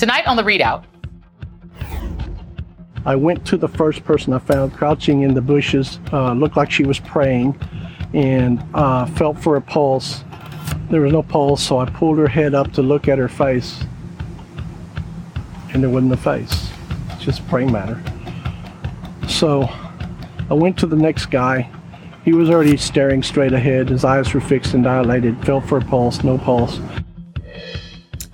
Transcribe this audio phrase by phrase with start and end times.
[0.00, 0.84] Tonight on the ReidOut,
[3.04, 6.70] I went to the first person I found crouching in the bushes, uh, looked like
[6.70, 7.54] she was praying,
[8.14, 10.24] and uh, felt for a pulse.
[10.88, 13.84] There was no pulse, so I pulled her head up to look at her face,
[15.74, 16.70] and there wasn't a face,
[17.18, 18.02] just praying matter.
[19.28, 19.68] So
[20.48, 21.70] I went to the next guy.
[22.24, 23.90] He was already staring straight ahead.
[23.90, 25.44] His eyes were fixed and dilated.
[25.44, 26.80] Felt for a pulse, no pulse.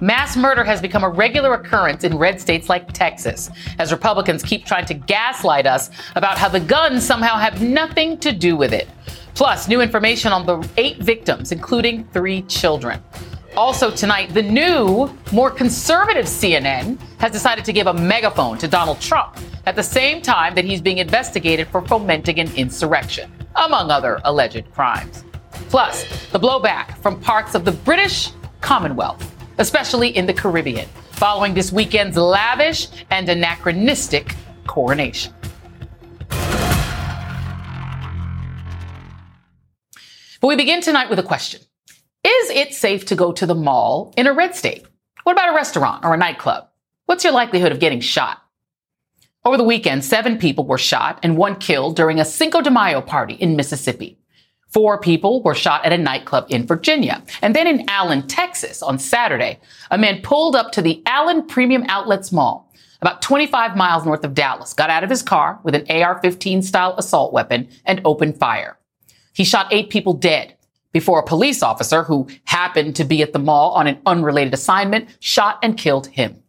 [0.00, 4.66] Mass murder has become a regular occurrence in red states like Texas, as Republicans keep
[4.66, 8.88] trying to gaslight us about how the guns somehow have nothing to do with it.
[9.34, 13.02] Plus, new information on the eight victims, including three children.
[13.56, 19.00] Also, tonight, the new, more conservative CNN has decided to give a megaphone to Donald
[19.00, 24.20] Trump at the same time that he's being investigated for fomenting an insurrection, among other
[24.24, 25.24] alleged crimes.
[25.70, 31.72] Plus, the blowback from parts of the British Commonwealth especially in the Caribbean, following this
[31.72, 34.34] weekend's lavish and anachronistic
[34.66, 35.32] coronation.
[40.40, 41.60] But we begin tonight with a question
[42.24, 44.84] Is it safe to go to the mall in a red state?
[45.24, 46.68] What about a restaurant or a nightclub?
[47.06, 48.42] What's your likelihood of getting shot?
[49.44, 53.00] Over the weekend, seven people were shot and one killed during a Cinco de Mayo
[53.00, 54.18] party in Mississippi.
[54.76, 57.22] Four people were shot at a nightclub in Virginia.
[57.40, 59.58] And then in Allen, Texas on Saturday,
[59.90, 64.34] a man pulled up to the Allen Premium Outlets Mall, about 25 miles north of
[64.34, 68.76] Dallas, got out of his car with an AR-15 style assault weapon and opened fire.
[69.32, 70.54] He shot eight people dead
[70.92, 75.08] before a police officer who happened to be at the mall on an unrelated assignment
[75.20, 76.42] shot and killed him.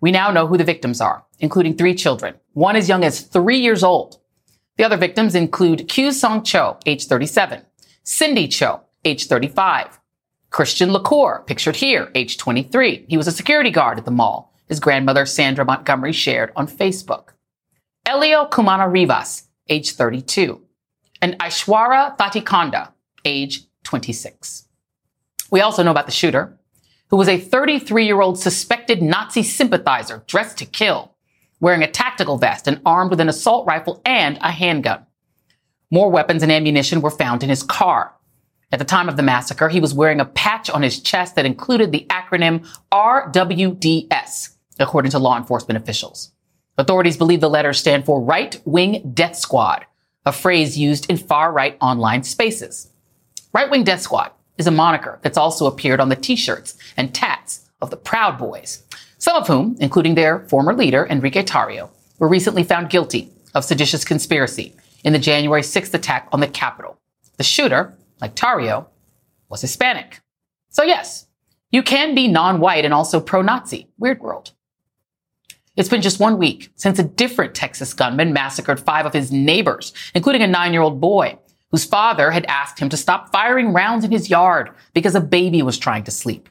[0.00, 3.58] We now know who the victims are, including three children, one as young as three
[3.58, 4.20] years old.
[4.78, 7.62] The other victims include Kyu Song Cho, age 37,
[8.04, 9.98] Cindy Cho, age 35,
[10.50, 13.06] Christian LaCour, pictured here, age 23.
[13.08, 14.54] He was a security guard at the mall.
[14.68, 17.30] His grandmother, Sandra Montgomery, shared on Facebook.
[18.06, 20.62] Elio Cumana Rivas, age 32,
[21.20, 22.92] and Aishwara Thatikonda,
[23.24, 24.68] age 26.
[25.50, 26.56] We also know about the shooter,
[27.08, 31.16] who was a 33 year old suspected Nazi sympathizer dressed to kill
[31.60, 35.04] wearing a tactical vest and armed with an assault rifle and a handgun.
[35.90, 38.14] More weapons and ammunition were found in his car.
[38.70, 41.46] At the time of the massacre, he was wearing a patch on his chest that
[41.46, 46.32] included the acronym RWDS, according to law enforcement officials.
[46.76, 49.86] Authorities believe the letters stand for Right Wing Death Squad,
[50.26, 52.92] a phrase used in far right online spaces.
[53.54, 57.70] Right Wing Death Squad is a moniker that's also appeared on the t-shirts and tats
[57.80, 58.84] of the Proud Boys,
[59.18, 64.04] some of whom, including their former leader, Enrique Tarrio, were recently found guilty of seditious
[64.04, 64.74] conspiracy
[65.04, 66.98] in the January 6th attack on the Capitol.
[67.36, 68.86] The shooter, like Tarrio,
[69.48, 70.20] was Hispanic.
[70.70, 71.26] So yes,
[71.70, 73.88] you can be non-white and also pro-Nazi.
[73.98, 74.52] Weird world.
[75.76, 79.92] It's been just one week since a different Texas gunman massacred five of his neighbors,
[80.14, 81.38] including a nine-year-old boy
[81.70, 85.62] whose father had asked him to stop firing rounds in his yard because a baby
[85.62, 86.48] was trying to sleep.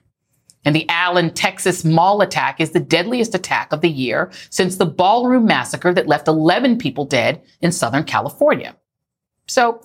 [0.68, 4.86] And the Allen, Texas mall attack is the deadliest attack of the year since the
[4.86, 8.76] ballroom massacre that left 11 people dead in Southern California.
[9.48, 9.82] So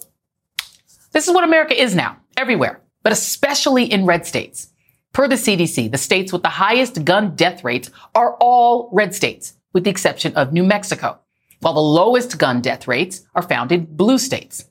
[1.13, 4.73] this is what America is now, everywhere, but especially in red states.
[5.13, 9.55] Per the CDC, the states with the highest gun death rates are all red states,
[9.73, 11.21] with the exception of New Mexico,
[11.61, 14.65] while the lowest gun death rates are found in blue states.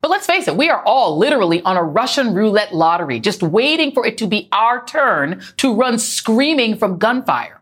[0.00, 3.92] But let's face it, we are all literally on a Russian roulette lottery, just waiting
[3.92, 7.60] for it to be our turn to run screaming from gunfire.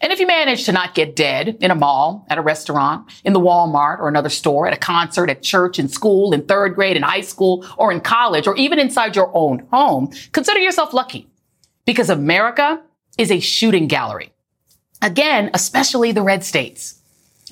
[0.00, 3.32] And if you manage to not get dead in a mall, at a restaurant, in
[3.32, 6.96] the Walmart or another store, at a concert, at church, in school, in third grade,
[6.96, 11.28] in high school, or in college, or even inside your own home, consider yourself lucky
[11.84, 12.80] because America
[13.16, 14.32] is a shooting gallery.
[15.00, 17.00] Again, especially the red states.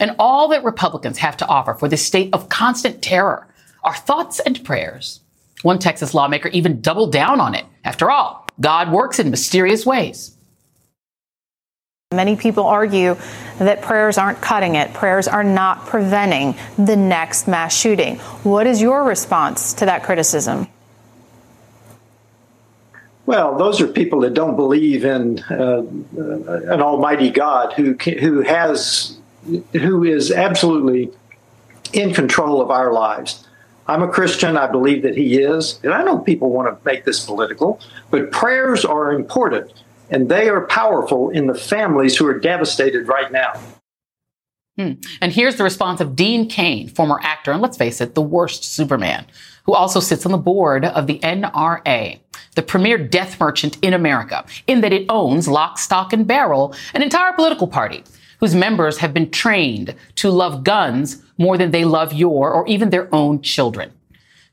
[0.00, 3.46] And all that Republicans have to offer for this state of constant terror
[3.82, 5.20] our thoughts and prayers.
[5.62, 7.64] One Texas lawmaker even doubled down on it.
[7.84, 10.36] After all, God works in mysterious ways.
[12.12, 13.16] Many people argue
[13.58, 14.92] that prayers aren't cutting it.
[14.92, 18.16] Prayers are not preventing the next mass shooting.
[18.42, 20.66] What is your response to that criticism?
[23.26, 25.84] Well, those are people that don't believe in uh,
[26.72, 29.16] an Almighty God who who has
[29.72, 31.12] who is absolutely
[31.92, 33.46] in control of our lives.
[33.90, 34.56] I'm a Christian.
[34.56, 37.80] I believe that He is, and I know people want to make this political,
[38.12, 39.72] but prayers are important,
[40.10, 43.60] and they are powerful in the families who are devastated right now.
[44.78, 44.92] Hmm.
[45.20, 48.62] And here's the response of Dean Cain, former actor, and let's face it, the worst
[48.62, 49.26] Superman,
[49.64, 52.20] who also sits on the board of the NRA,
[52.54, 57.02] the premier death merchant in America, in that it owns lock, stock, and barrel an
[57.02, 58.04] entire political party
[58.38, 62.90] whose members have been trained to love guns more than they love your or even
[62.90, 63.90] their own children.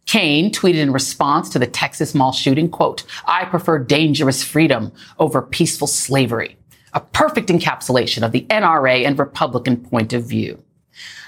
[0.05, 5.41] Cain tweeted in response to the Texas mall shooting, quote, I prefer dangerous freedom over
[5.41, 6.55] peaceful slavery.
[6.93, 10.63] A perfect encapsulation of the NRA and Republican point of view.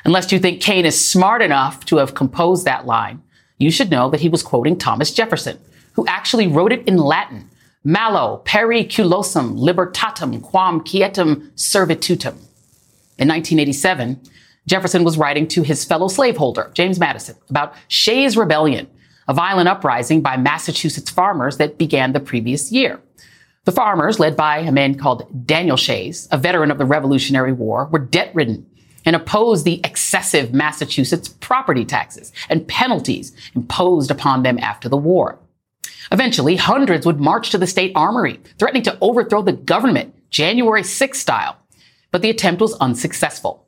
[0.05, 3.21] Unless you think Cain is smart enough to have composed that line,
[3.57, 5.59] you should know that he was quoting Thomas Jefferson,
[5.93, 7.49] who actually wrote it in Latin.
[7.83, 12.35] Malo periculosum libertatem quam quietum servitutem.
[13.17, 14.21] In 1987,
[14.69, 18.87] Jefferson was writing to his fellow slaveholder, James Madison, about Shays' Rebellion,
[19.27, 23.01] a violent uprising by Massachusetts farmers that began the previous year.
[23.65, 27.85] The farmers, led by a man called Daniel Shays, a veteran of the Revolutionary War,
[27.91, 28.67] were debt ridden
[29.05, 35.39] and opposed the excessive Massachusetts property taxes and penalties imposed upon them after the war.
[36.11, 41.17] Eventually, hundreds would march to the state armory, threatening to overthrow the government, January 6
[41.19, 41.57] style,
[42.11, 43.65] but the attempt was unsuccessful.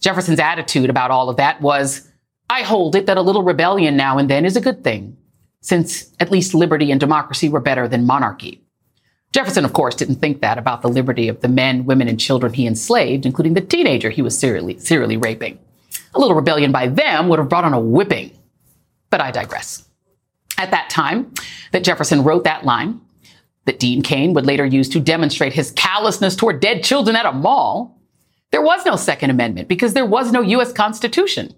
[0.00, 2.08] Jefferson's attitude about all of that was,
[2.48, 5.16] I hold it that a little rebellion now and then is a good thing,
[5.60, 8.62] since at least liberty and democracy were better than monarchy.
[9.32, 12.52] Jefferson, of course, didn't think that about the liberty of the men, women, and children
[12.52, 15.58] he enslaved, including the teenager he was serially, serially raping.
[16.14, 18.30] A little rebellion by them would have brought on a whipping.
[19.10, 19.84] But I digress.
[20.56, 21.34] At that time
[21.72, 23.00] that Jefferson wrote that line,
[23.66, 27.32] that Dean Cain would later use to demonstrate his callousness toward dead children at a
[27.32, 27.95] mall,
[28.50, 30.72] there was no Second Amendment because there was no U.S.
[30.72, 31.54] Constitution.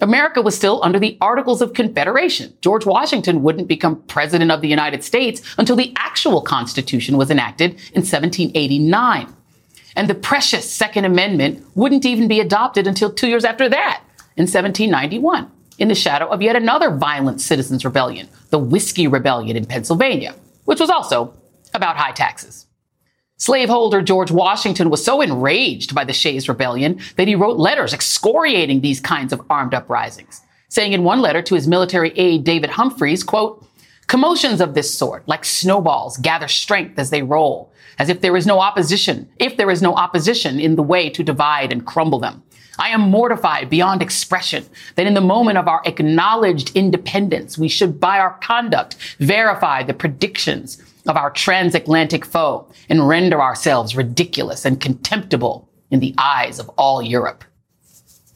[0.00, 2.52] America was still under the Articles of Confederation.
[2.60, 7.72] George Washington wouldn't become president of the United States until the actual Constitution was enacted
[7.92, 9.32] in 1789.
[9.96, 14.02] And the precious Second Amendment wouldn't even be adopted until two years after that,
[14.36, 15.48] in 1791,
[15.78, 20.34] in the shadow of yet another violent citizens' rebellion, the Whiskey Rebellion in Pennsylvania
[20.64, 21.34] which was also
[21.72, 22.63] about high taxes.
[23.36, 28.80] Slaveholder George Washington was so enraged by the Shays Rebellion that he wrote letters excoriating
[28.80, 33.24] these kinds of armed uprisings, saying in one letter to his military aide David Humphreys,
[33.24, 33.66] quote,
[34.06, 38.46] commotions of this sort, like snowballs, gather strength as they roll, as if there is
[38.46, 42.40] no opposition, if there is no opposition in the way to divide and crumble them.
[42.78, 44.64] I am mortified beyond expression
[44.94, 49.94] that in the moment of our acknowledged independence, we should by our conduct verify the
[49.94, 56.68] predictions of our transatlantic foe and render ourselves ridiculous and contemptible in the eyes of
[56.70, 57.44] all Europe.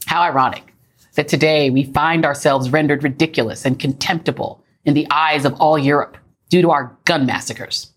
[0.05, 0.73] How ironic
[1.15, 6.17] that today we find ourselves rendered ridiculous and contemptible in the eyes of all Europe
[6.49, 7.91] due to our gun massacres.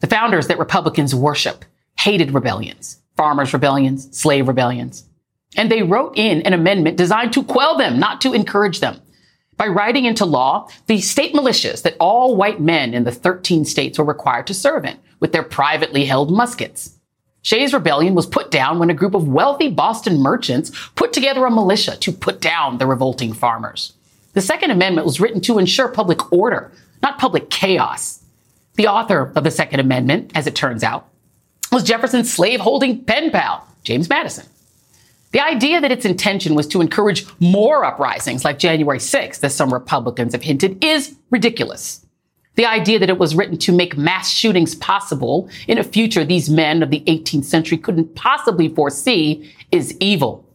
[0.00, 1.64] The founders that Republicans worship
[1.98, 5.08] hated rebellions, farmers' rebellions, slave rebellions.
[5.56, 9.00] And they wrote in an amendment designed to quell them, not to encourage them.
[9.62, 13.96] By writing into law the state militias that all white men in the 13 states
[13.96, 16.98] were required to serve in with their privately held muskets.
[17.42, 21.50] Shays' rebellion was put down when a group of wealthy Boston merchants put together a
[21.52, 23.92] militia to put down the revolting farmers.
[24.32, 28.20] The Second Amendment was written to ensure public order, not public chaos.
[28.74, 31.06] The author of the Second Amendment, as it turns out,
[31.70, 34.44] was Jefferson's slave-holding pen pal, James Madison.
[35.32, 39.72] The idea that its intention was to encourage more uprisings like January 6th, as some
[39.72, 42.06] Republicans have hinted, is ridiculous.
[42.54, 46.50] The idea that it was written to make mass shootings possible in a future these
[46.50, 50.46] men of the 18th century couldn't possibly foresee is evil.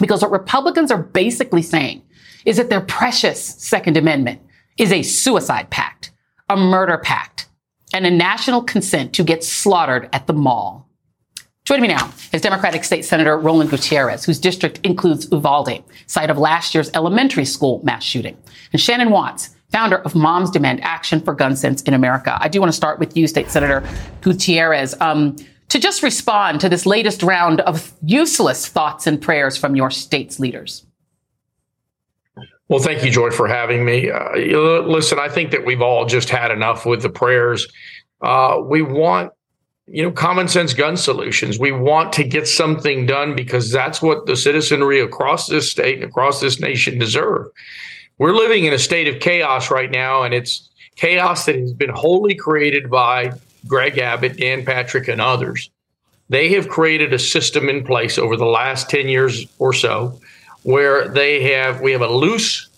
[0.00, 2.02] Because what Republicans are basically saying
[2.44, 4.40] is that their precious Second Amendment
[4.78, 6.10] is a suicide pact,
[6.48, 7.46] a murder pact,
[7.94, 10.88] and a national consent to get slaughtered at the mall.
[11.64, 16.36] Joining me now is Democratic State Senator Roland Gutierrez, whose district includes Uvalde, site of
[16.36, 18.36] last year's elementary school mass shooting,
[18.72, 22.36] and Shannon Watts, founder of Moms Demand Action for Gun Sense in America.
[22.40, 23.88] I do want to start with you, State Senator
[24.22, 25.36] Gutierrez, um,
[25.68, 30.40] to just respond to this latest round of useless thoughts and prayers from your state's
[30.40, 30.84] leaders.
[32.68, 34.10] Well, thank you, Joy, for having me.
[34.10, 37.68] Uh, listen, I think that we've all just had enough with the prayers.
[38.20, 39.32] Uh, we want
[39.86, 41.58] you know, common sense gun solutions.
[41.58, 46.04] We want to get something done because that's what the citizenry across this state and
[46.04, 47.50] across this nation deserve.
[48.18, 51.90] We're living in a state of chaos right now, and it's chaos that has been
[51.90, 53.32] wholly created by
[53.66, 55.70] Greg Abbott, Dan Patrick, and others.
[56.28, 60.18] They have created a system in place over the last 10 years or so
[60.62, 62.68] where they have we have a loose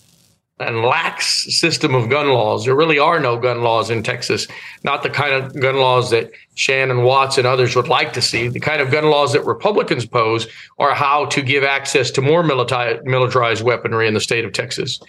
[0.59, 2.63] and lax system of gun laws.
[2.63, 4.47] There really are no gun laws in Texas,
[4.83, 8.47] not the kind of gun laws that Shannon Watts and others would like to see.
[8.47, 10.47] The kind of gun laws that Republicans pose
[10.79, 14.99] are how to give access to more militarized weaponry in the state of Texas.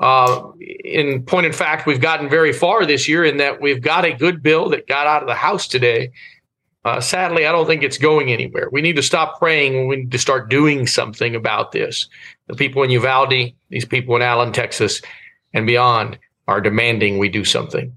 [0.00, 0.50] Uh,
[0.84, 4.12] in point of fact, we've gotten very far this year in that we've got a
[4.12, 6.10] good bill that got out of the House today.
[6.84, 8.68] Uh, sadly, I don't think it's going anywhere.
[8.72, 9.88] We need to stop praying.
[9.88, 12.08] We need to start doing something about this.
[12.46, 15.02] The people in Uvalde, these people in Allen, Texas,
[15.52, 16.18] and beyond
[16.48, 17.94] are demanding we do something.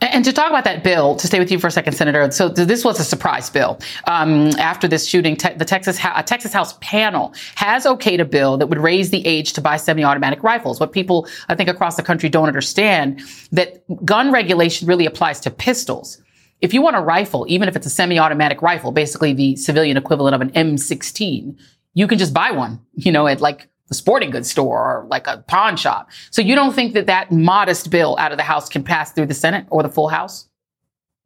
[0.00, 2.30] And to talk about that bill, to stay with you for a second, Senator.
[2.30, 3.78] So this was a surprise bill.
[4.06, 8.58] Um, after this shooting, te- the Texas a Texas House panel has okayed a bill
[8.58, 10.78] that would raise the age to buy semi-automatic rifles.
[10.78, 15.50] What people I think across the country don't understand that gun regulation really applies to
[15.50, 16.20] pistols.
[16.64, 20.34] If you want a rifle, even if it's a semi-automatic rifle, basically the civilian equivalent
[20.34, 21.58] of an M16,
[21.92, 22.80] you can just buy one.
[22.94, 26.08] You know, at like the sporting goods store or like a pawn shop.
[26.30, 29.26] So you don't think that that modest bill out of the House can pass through
[29.26, 30.48] the Senate or the full House?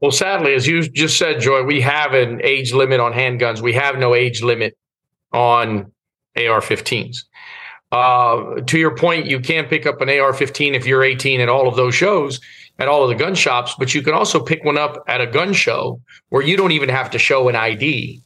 [0.01, 3.61] Well, sadly, as you just said, Joy, we have an age limit on handguns.
[3.61, 4.77] We have no age limit
[5.33, 5.93] on
[6.37, 7.19] AR-15s.
[7.93, 11.69] Uh, to your point, you can't pick up an AR-15 if you're 18 at all
[11.69, 12.41] of those shows,
[12.79, 15.27] at all of the gun shops, but you can also pick one up at a
[15.27, 18.21] gun show where you don't even have to show an ID.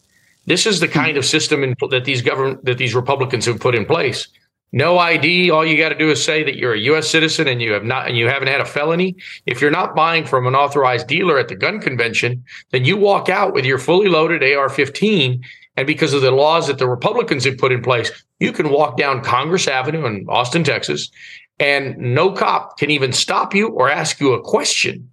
[0.46, 0.92] This is the hmm.
[0.92, 4.28] kind of system in, that these government that these Republicans have put in place.
[4.74, 5.50] No ID.
[5.50, 7.08] All you got to do is say that you're a U.S.
[7.08, 9.16] citizen and you have not and you haven't had a felony.
[9.44, 13.28] If you're not buying from an authorized dealer at the gun convention, then you walk
[13.28, 15.42] out with your fully loaded AR-15.
[15.76, 18.96] And because of the laws that the Republicans have put in place, you can walk
[18.96, 21.10] down Congress Avenue in Austin, Texas,
[21.58, 25.08] and no cop can even stop you or ask you a question.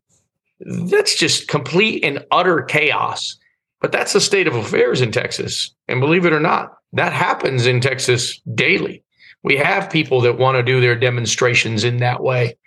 [0.60, 3.38] That's just complete and utter chaos.
[3.82, 5.74] But that's the state of affairs in Texas.
[5.88, 9.04] And believe it or not, that happens in Texas daily.
[9.44, 12.58] We have people that want to do their demonstrations in that way.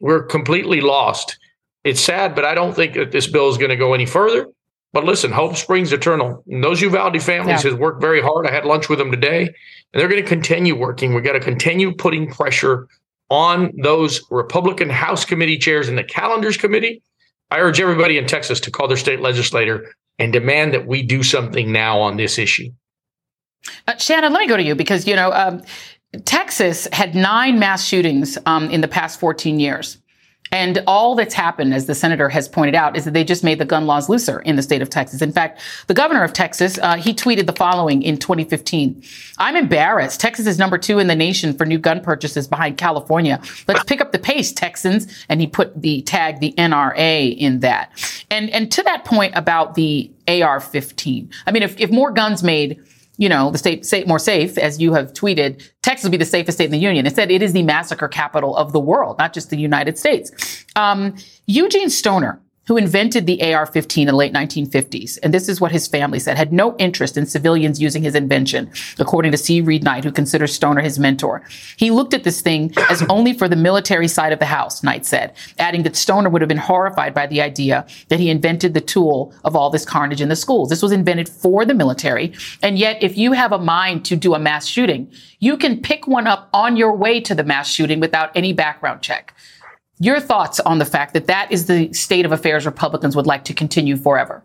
[0.00, 1.38] We're completely lost.
[1.84, 4.48] It's sad, but I don't think that this bill is going to go any further.
[4.92, 6.44] But listen, hope springs eternal.
[6.46, 7.70] And those Uvalde families yeah.
[7.70, 8.46] has worked very hard.
[8.46, 9.54] I had lunch with them today, and
[10.00, 11.14] they're going to continue working.
[11.14, 12.88] We got to continue putting pressure
[13.30, 17.02] on those Republican House committee chairs and the calendars committee.
[17.50, 21.22] I urge everybody in Texas to call their state legislator and demand that we do
[21.22, 22.70] something now on this issue.
[23.88, 25.62] Uh, Shannon, let me go to you because, you know, um,
[26.24, 29.98] Texas had nine mass shootings um, in the past 14 years.
[30.52, 33.58] And all that's happened, as the senator has pointed out, is that they just made
[33.58, 35.22] the gun laws looser in the state of Texas.
[35.22, 39.02] In fact, the governor of Texas, uh, he tweeted the following in 2015.
[39.38, 40.20] I'm embarrassed.
[40.20, 43.40] Texas is number two in the nation for new gun purchases behind California.
[43.66, 45.24] Let's pick up the pace, Texans.
[45.30, 47.90] And he put the tag, the NRA in that.
[48.30, 52.78] And, and to that point about the AR-15, I mean, if, if more guns made
[53.22, 56.24] you know, the state, state more safe, as you have tweeted, Texas will be the
[56.24, 57.06] safest state in the union.
[57.06, 60.64] It said it is the massacre capital of the world, not just the United States.
[60.74, 61.14] Um,
[61.46, 65.88] Eugene Stoner, who invented the AR-15 in the late 1950s, and this is what his
[65.88, 69.60] family said, had no interest in civilians using his invention, according to C.
[69.60, 71.42] Reed Knight, who considers Stoner his mentor.
[71.76, 75.04] He looked at this thing as only for the military side of the house, Knight
[75.04, 78.80] said, adding that Stoner would have been horrified by the idea that he invented the
[78.80, 80.68] tool of all this carnage in the schools.
[80.68, 84.34] This was invented for the military, and yet if you have a mind to do
[84.34, 87.98] a mass shooting, you can pick one up on your way to the mass shooting
[87.98, 89.34] without any background check.
[90.02, 93.44] Your thoughts on the fact that that is the state of affairs Republicans would like
[93.44, 94.42] to continue forever?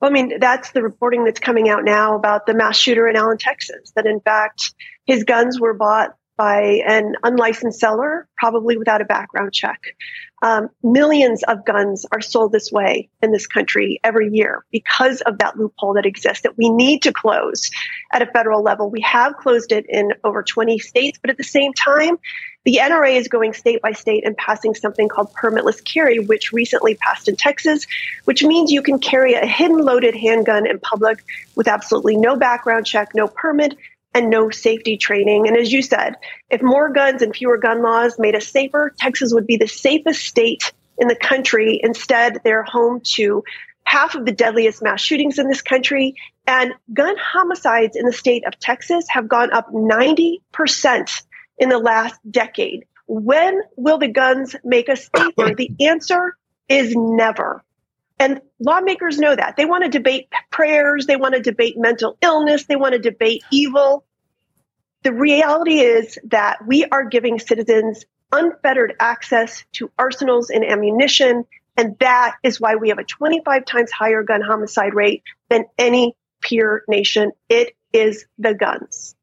[0.00, 3.16] Well, I mean, that's the reporting that's coming out now about the mass shooter in
[3.16, 4.72] Allen, Texas, that in fact
[5.04, 9.80] his guns were bought by an unlicensed seller, probably without a background check.
[10.42, 15.38] Um, millions of guns are sold this way in this country every year because of
[15.38, 17.72] that loophole that exists that we need to close
[18.12, 18.90] at a federal level.
[18.90, 22.18] We have closed it in over 20 states, but at the same time,
[22.66, 26.96] the NRA is going state by state and passing something called permitless carry, which recently
[26.96, 27.86] passed in Texas,
[28.24, 32.84] which means you can carry a hidden loaded handgun in public with absolutely no background
[32.84, 33.76] check, no permit,
[34.14, 35.46] and no safety training.
[35.46, 36.16] And as you said,
[36.50, 40.24] if more guns and fewer gun laws made us safer, Texas would be the safest
[40.24, 41.80] state in the country.
[41.80, 43.44] Instead, they're home to
[43.84, 46.16] half of the deadliest mass shootings in this country.
[46.48, 51.22] And gun homicides in the state of Texas have gone up 90%
[51.58, 52.84] in the last decade.
[53.06, 55.54] When will the guns make us safer?
[55.54, 56.36] The answer
[56.68, 57.62] is never.
[58.18, 59.56] And lawmakers know that.
[59.56, 63.42] They want to debate prayers, they want to debate mental illness, they want to debate
[63.50, 64.04] evil.
[65.02, 71.44] The reality is that we are giving citizens unfettered access to arsenals and ammunition.
[71.76, 76.16] And that is why we have a 25 times higher gun homicide rate than any
[76.40, 77.32] peer nation.
[77.48, 79.15] It is the guns.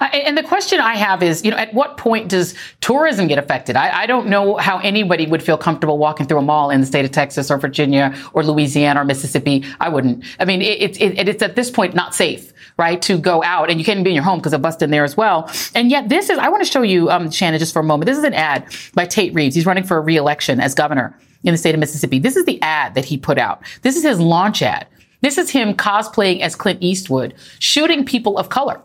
[0.00, 3.76] And the question I have is, you know, at what point does tourism get affected?
[3.76, 6.86] I, I, don't know how anybody would feel comfortable walking through a mall in the
[6.86, 9.64] state of Texas or Virginia or Louisiana or Mississippi.
[9.80, 10.24] I wouldn't.
[10.40, 13.78] I mean, it, it, it's at this point not safe, right, to go out and
[13.78, 15.50] you can't be in your home because of bust in there as well.
[15.74, 18.06] And yet this is, I want to show you, um, Shannon, just for a moment.
[18.06, 19.54] This is an ad by Tate Reeves.
[19.54, 22.18] He's running for a reelection as governor in the state of Mississippi.
[22.18, 23.62] This is the ad that he put out.
[23.82, 24.86] This is his launch ad.
[25.20, 28.80] This is him cosplaying as Clint Eastwood, shooting people of color.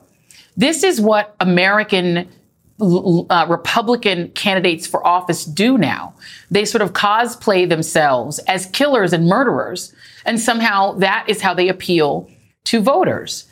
[0.55, 2.29] This is what American
[2.81, 6.13] uh, Republican candidates for office do now.
[6.51, 9.93] They sort of cosplay themselves as killers and murderers,
[10.25, 12.29] and somehow that is how they appeal
[12.65, 13.45] to voters.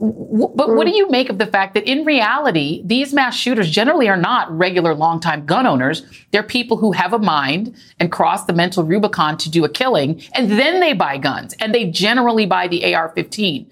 [0.00, 4.08] But what do you make of the fact that in reality, these mass shooters generally
[4.08, 6.02] are not regular longtime gun owners.
[6.32, 10.20] They're people who have a mind and cross the mental Rubicon to do a killing,
[10.34, 13.70] and then they buy guns, and they generally buy the AR 15.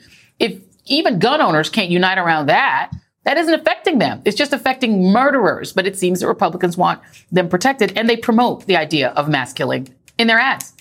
[0.87, 2.90] Even gun owners can't unite around that.
[3.25, 4.22] That isn't affecting them.
[4.25, 5.72] It's just affecting murderers.
[5.72, 9.52] But it seems that Republicans want them protected and they promote the idea of mass
[9.52, 10.75] killing in their ads.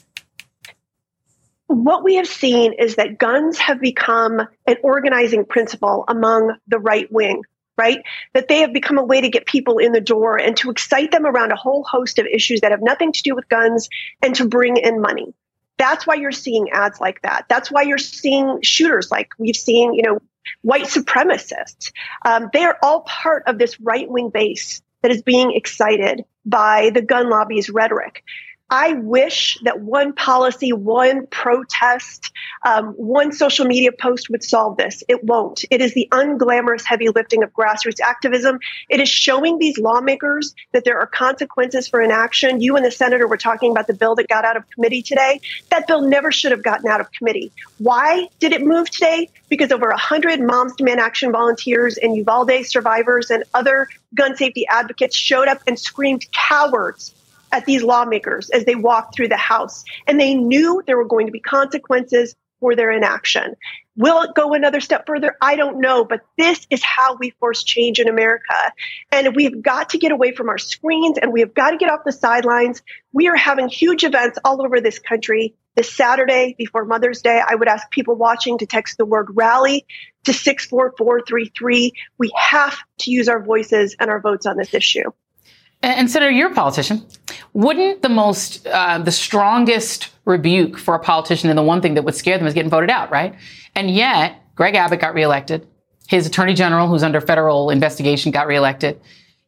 [1.68, 7.08] What we have seen is that guns have become an organizing principle among the right
[7.12, 7.44] wing,
[7.78, 8.00] right?
[8.34, 11.12] That they have become a way to get people in the door and to excite
[11.12, 13.88] them around a whole host of issues that have nothing to do with guns
[14.24, 15.34] and to bring in money.
[15.80, 17.46] That's why you're seeing ads like that.
[17.50, 20.20] That's why you're seeing shooters like we've seen, you know,
[20.62, 21.92] white supremacists.
[22.24, 26.92] Um, they are all part of this right wing base that is being excited by
[26.94, 28.24] the gun lobby's rhetoric.
[28.72, 32.32] I wish that one policy, one protest,
[32.64, 35.04] um, one social media post would solve this.
[35.08, 35.66] It won't.
[35.72, 38.60] It is the unglamorous heavy lifting of grassroots activism.
[38.88, 42.62] It is showing these lawmakers that there are consequences for inaction.
[42.62, 45.42] You and the senator were talking about the bill that got out of committee today.
[45.70, 47.52] That bill never should have gotten out of committee.
[47.80, 49.30] Why did it move today?
[49.50, 55.16] Because over 100 Moms Demand Action volunteers and Uvalde survivors and other gun safety advocates
[55.16, 57.16] showed up and screamed cowards
[57.52, 59.84] at these lawmakers as they walked through the House.
[60.08, 63.56] And they knew there were going to be consequences for their inaction.
[63.96, 65.36] Will it go another step further?
[65.42, 68.56] I don't know, but this is how we force change in America.
[69.12, 71.92] And we've got to get away from our screens and we have got to get
[71.92, 72.82] off the sidelines.
[73.12, 75.56] We are having huge events all over this country.
[75.76, 79.86] This Saturday before Mother's Day, I would ask people watching to text the word rally
[80.26, 81.94] to 64433.
[82.18, 85.12] We have to use our voices and our votes on this issue.
[85.82, 87.06] And Senator, you're a politician.
[87.54, 92.04] Wouldn't the most, uh, the strongest rebuke for a politician and the one thing that
[92.04, 93.36] would scare them is getting voted out, right?
[93.76, 95.66] And yet, Greg Abbott got reelected.
[96.08, 99.00] His attorney general, who's under federal investigation, got reelected.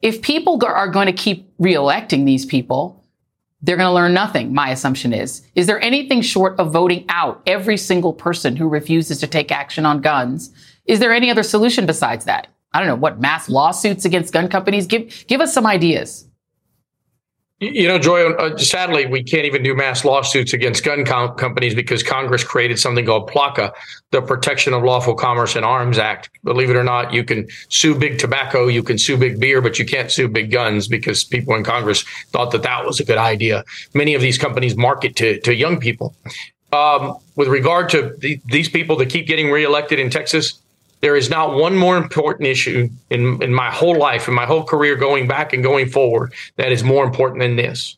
[0.02, 3.04] If people are going to keep reelecting these people,
[3.62, 5.44] they're going to learn nothing, my assumption is.
[5.54, 9.86] Is there anything short of voting out every single person who refuses to take action
[9.86, 10.52] on guns?
[10.86, 12.48] Is there any other solution besides that?
[12.74, 14.88] I don't know what mass lawsuits against gun companies.
[14.88, 16.28] Give give us some ideas.
[17.64, 21.76] You know, Joy, uh, sadly, we can't even do mass lawsuits against gun com- companies
[21.76, 23.72] because Congress created something called PLACA,
[24.10, 26.32] the Protection of Lawful Commerce and Arms Act.
[26.44, 29.78] Believe it or not, you can sue big tobacco, you can sue big beer, but
[29.78, 33.20] you can't sue big guns because people in Congress thought that that was a good
[33.20, 33.64] idea.
[33.94, 36.16] Many of these companies market to, to young people.
[36.74, 40.61] Um, with regard to the, these people that keep getting reelected in Texas,
[41.02, 44.64] there is not one more important issue in, in my whole life, in my whole
[44.64, 47.98] career, going back and going forward, that is more important than this.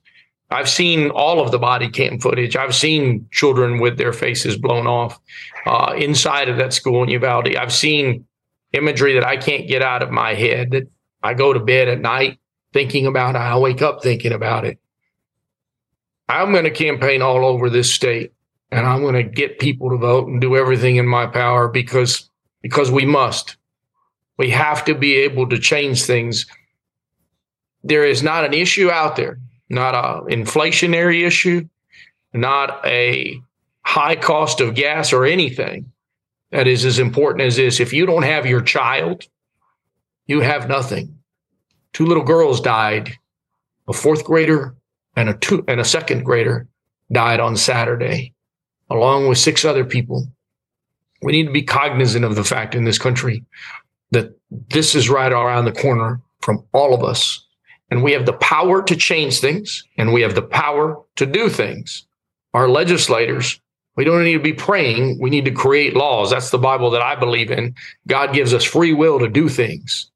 [0.49, 2.55] I've seen all of the body cam footage.
[2.55, 5.19] I've seen children with their faces blown off
[5.65, 7.55] uh, inside of that school in Uvalde.
[7.55, 8.25] I've seen
[8.71, 10.71] imagery that I can't get out of my head.
[10.71, 10.87] That
[11.23, 12.39] I go to bed at night
[12.71, 13.35] thinking about.
[13.35, 14.77] I wake up thinking about it.
[16.29, 18.31] I'm going to campaign all over this state,
[18.71, 22.29] and I'm going to get people to vote and do everything in my power because
[22.63, 23.57] because we must.
[24.37, 26.47] We have to be able to change things.
[27.83, 29.37] There is not an issue out there,
[29.69, 31.67] not an inflationary issue,
[32.33, 33.39] not a
[33.85, 35.91] high cost of gas or anything
[36.49, 37.79] that is as important as this.
[37.79, 39.23] If you don't have your child,
[40.25, 41.19] you have nothing.
[41.91, 43.13] Two little girls died.
[43.87, 44.75] A fourth grader
[45.15, 46.67] and a two and a second grader
[47.11, 48.33] died on Saturday,
[48.89, 50.27] along with six other people
[51.23, 53.43] we need to be cognizant of the fact in this country
[54.11, 54.37] that
[54.69, 57.45] this is right around the corner from all of us.
[57.89, 61.49] And we have the power to change things and we have the power to do
[61.49, 62.05] things.
[62.53, 63.59] Our legislators,
[63.95, 65.19] we don't need to be praying.
[65.21, 66.31] We need to create laws.
[66.31, 67.75] That's the Bible that I believe in.
[68.07, 70.09] God gives us free will to do things.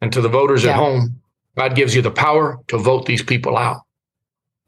[0.00, 0.70] And to the voters yeah.
[0.70, 1.20] at home,
[1.56, 3.82] God gives you the power to vote these people out.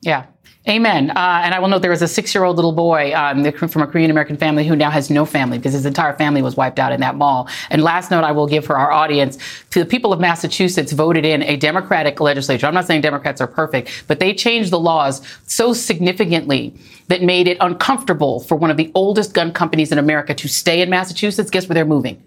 [0.01, 0.27] Yeah.
[0.69, 1.11] Amen.
[1.11, 3.83] Uh, and I will note there was a six year old little boy um, from
[3.83, 6.79] a Korean American family who now has no family because his entire family was wiped
[6.79, 7.49] out in that mall.
[7.71, 9.39] And last note I will give for our audience
[9.71, 12.67] to the people of Massachusetts voted in a Democratic legislature.
[12.67, 16.75] I'm not saying Democrats are perfect, but they changed the laws so significantly
[17.09, 20.83] that made it uncomfortable for one of the oldest gun companies in America to stay
[20.83, 21.49] in Massachusetts.
[21.49, 22.23] Guess where they're moving?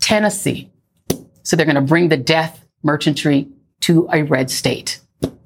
[0.00, 0.70] Tennessee.
[1.44, 3.48] So they're going to bring the death merchantry
[3.80, 5.00] to a red state.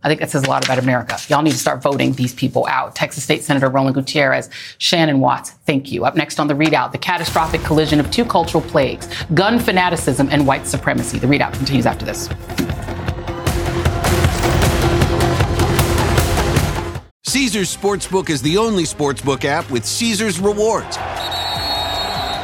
[0.04, 1.16] I think that says a lot about America.
[1.28, 2.94] Y'all need to start voting these people out.
[2.94, 6.04] Texas State Senator Roland Gutierrez, Shannon Watts, thank you.
[6.04, 10.46] Up next on the ReidOut, the catastrophic collision of two cultural plagues, gun fanaticism and
[10.46, 11.18] white supremacy.
[11.18, 12.28] The ReidOut continues after this.
[17.24, 20.98] Caesars Sportsbook is the only sportsbook app with Caesars rewards.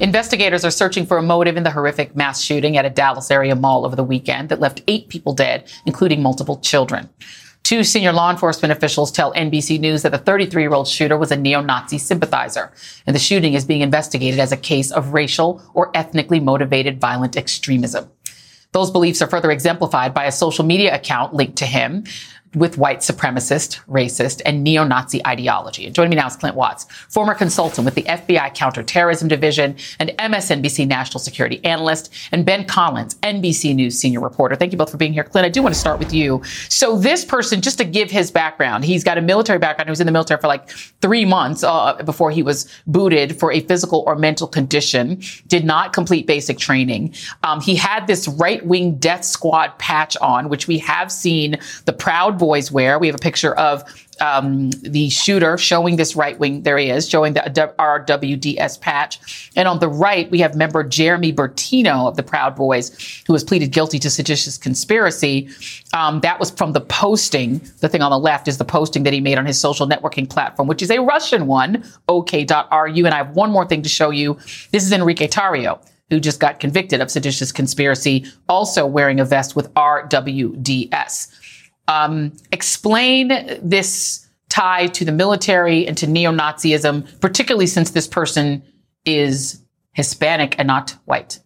[0.00, 3.56] Investigators are searching for a motive in the horrific mass shooting at a Dallas area
[3.56, 7.08] mall over the weekend that left eight people dead, including multiple children.
[7.64, 11.32] Two senior law enforcement officials tell NBC News that the 33 year old shooter was
[11.32, 12.72] a neo Nazi sympathizer,
[13.08, 17.36] and the shooting is being investigated as a case of racial or ethnically motivated violent
[17.36, 18.08] extremism.
[18.72, 22.04] Those beliefs are further exemplified by a social media account linked to him
[22.54, 25.86] with white supremacist, racist, and neo-Nazi ideology.
[25.86, 30.10] And joining me now is Clint Watts, former consultant with the FBI Counterterrorism Division and
[30.18, 34.56] MSNBC national security analyst, and Ben Collins, NBC News senior reporter.
[34.56, 35.24] Thank you both for being here.
[35.24, 36.42] Clint, I do want to start with you.
[36.68, 39.88] So this person, just to give his background, he's got a military background.
[39.88, 43.52] He was in the military for like three months uh, before he was booted for
[43.52, 47.14] a physical or mental condition, did not complete basic training.
[47.42, 52.37] Um, he had this right-wing death squad patch on, which we have seen the Proud
[52.38, 52.98] Boys wear.
[52.98, 53.84] We have a picture of
[54.20, 56.62] um, the shooter showing this right wing.
[56.62, 59.50] There he is, showing the RWDS patch.
[59.56, 63.44] And on the right, we have member Jeremy Bertino of the Proud Boys, who has
[63.44, 65.48] pleaded guilty to seditious conspiracy.
[65.92, 67.60] Um, that was from the posting.
[67.80, 70.28] The thing on the left is the posting that he made on his social networking
[70.28, 73.04] platform, which is a Russian one, OK.ru.
[73.04, 74.38] And I have one more thing to show you.
[74.72, 79.54] This is Enrique Tarrio who just got convicted of seditious conspiracy, also wearing a vest
[79.54, 81.37] with RWDS.
[81.88, 83.28] Um, explain
[83.62, 88.62] this tie to the military and to neo Nazism, particularly since this person
[89.04, 91.40] is Hispanic and not white.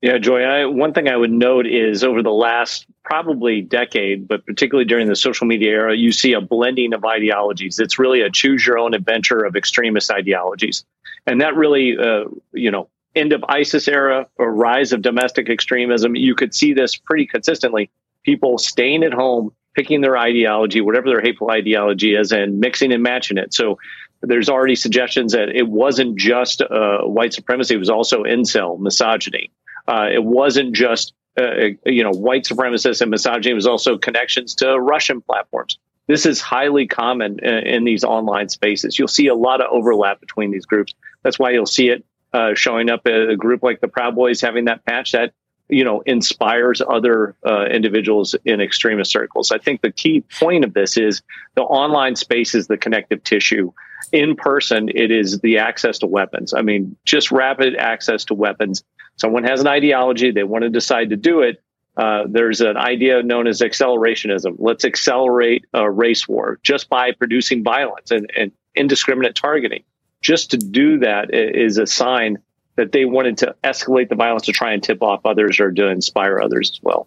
[0.00, 4.44] Yeah, Joy, I, one thing I would note is over the last probably decade, but
[4.44, 7.78] particularly during the social media era, you see a blending of ideologies.
[7.78, 10.84] It's really a choose your own adventure of extremist ideologies.
[11.24, 16.16] And that really, uh, you know, end of ISIS era or rise of domestic extremism,
[16.16, 17.88] you could see this pretty consistently
[18.22, 23.02] people staying at home, picking their ideology, whatever their hateful ideology is, and mixing and
[23.02, 23.54] matching it.
[23.54, 23.78] So
[24.22, 29.50] there's already suggestions that it wasn't just uh, white supremacy; it was also incel misogyny.
[29.88, 34.54] Uh, it wasn't just uh, you know white supremacists and misogyny; it was also connections
[34.56, 35.78] to Russian platforms.
[36.08, 38.98] This is highly common in, in these online spaces.
[38.98, 40.94] You'll see a lot of overlap between these groups.
[41.22, 44.64] That's why you'll see it uh, showing up a group like the Proud Boys having
[44.66, 45.32] that patch that
[45.72, 49.50] you know inspires other uh, individuals in extremist circles.
[49.50, 51.22] I think the key point of this is
[51.54, 53.72] the online space is the connective tissue.
[54.12, 56.52] In person, it is the access to weapons.
[56.52, 58.84] I mean, just rapid access to weapons.
[59.16, 61.62] Someone has an ideology, they want to decide to do it.
[61.96, 64.56] Uh, there's an idea known as accelerationism.
[64.58, 69.84] Let's accelerate a race war just by producing violence and, and indiscriminate targeting.
[70.22, 72.38] Just to do that is a sign
[72.76, 75.88] that they wanted to escalate the violence to try and tip off others or to
[75.88, 77.06] inspire others as well.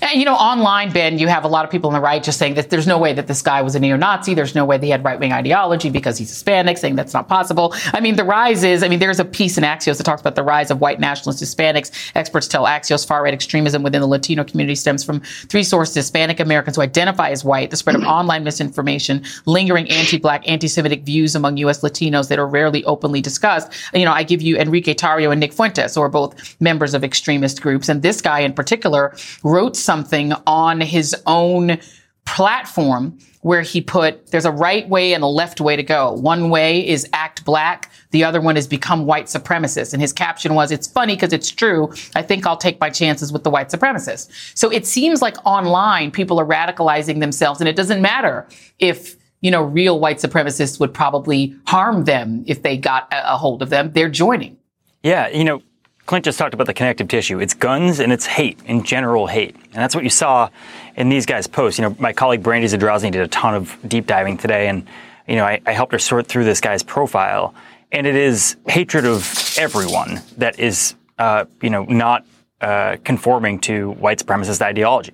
[0.00, 2.38] And, you know, online, Ben, you have a lot of people on the right just
[2.38, 4.34] saying that there's no way that this guy was a neo-Nazi.
[4.34, 7.72] There's no way that he had right-wing ideology because he's Hispanic, saying that's not possible.
[7.92, 10.34] I mean, the rise is, I mean, there's a piece in Axios that talks about
[10.34, 11.92] the rise of white nationalist Hispanics.
[12.16, 16.76] Experts tell Axios far-right extremism within the Latino community stems from three sources, Hispanic Americans
[16.76, 21.82] who identify as white, the spread of online misinformation, lingering anti-black, anti-Semitic views among U.S.
[21.82, 23.72] Latinos that are rarely openly discussed.
[23.94, 27.04] You know, I give you Enrique Tarrio and Nick Fuentes, who are both members of
[27.04, 27.88] extremist groups.
[27.88, 29.14] And this guy in particular
[29.44, 31.78] wrote something on his own
[32.26, 36.12] platform where he put there's a right way and a left way to go.
[36.12, 37.90] One way is act black.
[38.10, 39.92] The other one is become white supremacist.
[39.92, 41.92] And his caption was, it's funny because it's true.
[42.14, 44.56] I think I'll take my chances with the white supremacists.
[44.56, 48.46] So it seems like online people are radicalizing themselves and it doesn't matter
[48.78, 53.62] if you know, real white supremacists would probably harm them if they got a, hold
[53.62, 53.92] of them.
[53.92, 54.58] They're joining.
[55.02, 55.62] Yeah, you know,
[56.08, 57.38] Clint just talked about the connective tissue.
[57.38, 59.54] It's guns and it's hate, in general hate.
[59.54, 60.48] And that's what you saw
[60.96, 61.78] in these guys' posts.
[61.78, 64.88] You know, my colleague Brandy Zadrozny did a ton of deep diving today, and,
[65.26, 67.54] you know, I, I helped her sort through this guy's profile.
[67.92, 72.24] And it is hatred of everyone that is, uh, you know, not
[72.62, 75.12] uh, conforming to white supremacist ideology.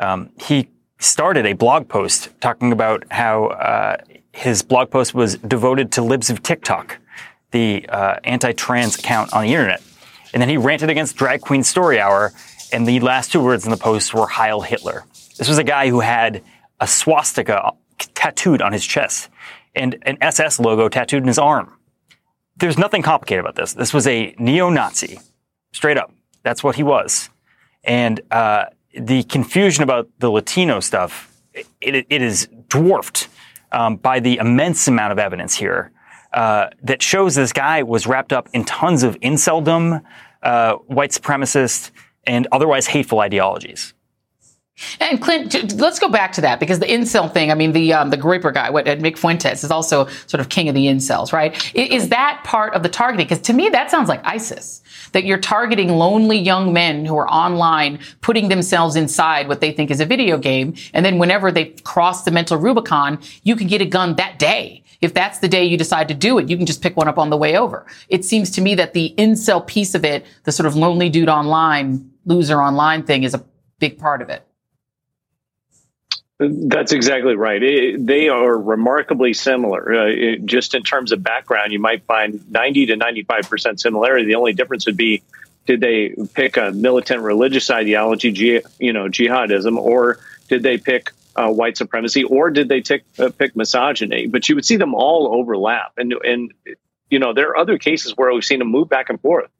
[0.00, 3.96] Um, he started a blog post talking about how uh,
[4.32, 6.98] his blog post was devoted to libs of TikTok,
[7.52, 9.80] the uh, anti-trans account on the internet.
[10.32, 12.32] And then he ranted against Drag Queen Story Hour,
[12.72, 15.04] and the last two words in the post were Heil Hitler.
[15.36, 16.42] This was a guy who had
[16.80, 17.72] a swastika
[18.14, 19.28] tattooed on his chest
[19.74, 21.76] and an SS logo tattooed in his arm.
[22.56, 23.72] There's nothing complicated about this.
[23.74, 25.18] This was a neo-Nazi,
[25.72, 26.12] straight up.
[26.42, 27.30] That's what he was.
[27.84, 28.66] And uh,
[28.98, 31.32] the confusion about the Latino stuff,
[31.80, 33.28] it, it is dwarfed
[33.70, 35.90] um, by the immense amount of evidence here
[36.34, 40.02] uh, that shows this guy was wrapped up in tons of inceldom,
[40.42, 41.90] uh, white supremacist,
[42.24, 43.94] and otherwise hateful ideologies.
[45.00, 47.50] And Clint, let's go back to that because the incel thing.
[47.50, 50.68] I mean, the um, the Groyper guy, what Nick Fuentes is also sort of king
[50.68, 51.72] of the incels, right?
[51.74, 53.26] Is that part of the targeting?
[53.26, 54.81] Because to me, that sounds like ISIS.
[55.12, 59.90] That you're targeting lonely young men who are online, putting themselves inside what they think
[59.90, 63.80] is a video game, and then whenever they cross the mental Rubicon, you can get
[63.80, 64.82] a gun that day.
[65.00, 67.18] If that's the day you decide to do it, you can just pick one up
[67.18, 67.86] on the way over.
[68.08, 71.28] It seems to me that the incel piece of it, the sort of lonely dude
[71.28, 73.44] online, loser online thing, is a
[73.80, 74.46] big part of it.
[76.38, 77.62] That's exactly right.
[77.62, 79.92] It, they are remarkably similar.
[79.92, 84.26] Uh, it, just in terms of background, you might find 90 to 95% similarity.
[84.26, 85.22] The only difference would be
[85.66, 90.18] did they pick a militant religious ideology, you know, jihadism, or
[90.48, 94.26] did they pick uh, white supremacy, or did they tick, uh, pick misogyny?
[94.26, 95.92] But you would see them all overlap.
[95.96, 96.52] And, and,
[97.10, 99.50] you know, there are other cases where we've seen them move back and forth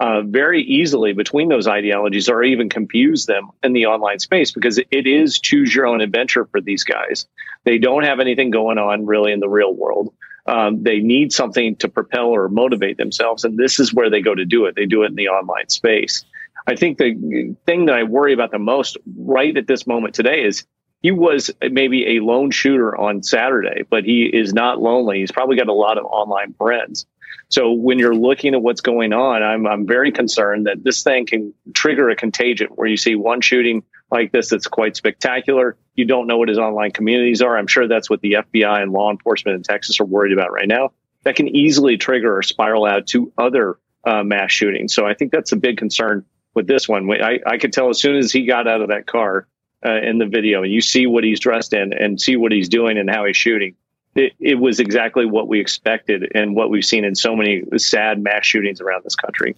[0.00, 4.78] uh, very easily between those ideologies or even confuse them in the online space because
[4.78, 7.26] it is choose your own adventure for these guys.
[7.64, 10.12] They don't have anything going on really in the real world.
[10.46, 14.34] Um, they need something to propel or motivate themselves, and this is where they go
[14.34, 14.74] to do it.
[14.74, 16.24] They do it in the online space.
[16.66, 20.44] I think the thing that I worry about the most right at this moment today
[20.44, 20.64] is
[21.02, 25.20] he was maybe a lone shooter on Saturday, but he is not lonely.
[25.20, 27.06] He's probably got a lot of online friends.
[27.48, 31.26] So when you're looking at what's going on, I'm, I'm very concerned that this thing
[31.26, 35.76] can trigger a contagion where you see one shooting like this that's quite spectacular.
[35.94, 37.56] You don't know what his online communities are.
[37.56, 40.68] I'm sure that's what the FBI and law enforcement in Texas are worried about right
[40.68, 40.92] now.
[41.24, 44.94] That can easily trigger or spiral out to other uh, mass shootings.
[44.94, 47.10] So I think that's a big concern with this one.
[47.10, 49.48] I, I could tell as soon as he got out of that car
[49.84, 52.68] uh, in the video and you see what he's dressed in and see what he's
[52.68, 53.76] doing and how he's shooting,
[54.14, 58.22] it, it was exactly what we expected and what we've seen in so many sad
[58.22, 59.56] mass shootings around this country.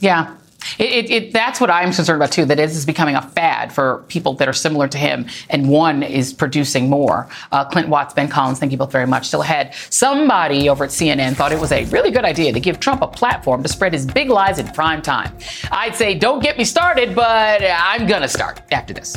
[0.00, 0.36] Yeah.
[0.78, 2.44] It, it, it, that's what I'm concerned about too.
[2.44, 6.02] That it is becoming a fad for people that are similar to him, and one
[6.02, 7.28] is producing more.
[7.50, 9.26] Uh, Clint Watts, Ben Collins, thank you both very much.
[9.26, 9.74] Still ahead.
[9.90, 13.08] Somebody over at CNN thought it was a really good idea to give Trump a
[13.08, 15.36] platform to spread his big lies in prime time.
[15.70, 19.16] I'd say don't get me started, but I'm gonna start after this.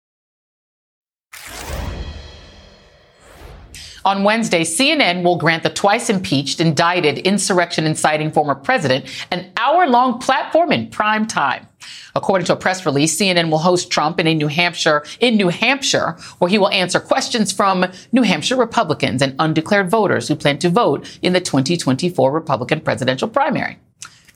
[4.03, 9.87] On Wednesday, CNN will grant the twice impeached, indicted, insurrection inciting former president an hour
[9.87, 11.67] long platform in prime time.
[12.15, 15.49] According to a press release, CNN will host Trump in a New Hampshire, in New
[15.49, 20.57] Hampshire, where he will answer questions from New Hampshire Republicans and undeclared voters who plan
[20.59, 23.77] to vote in the 2024 Republican presidential primary.